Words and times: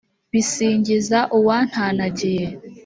Bisingiza 0.31 1.19
uwantanagiye. 1.37 2.45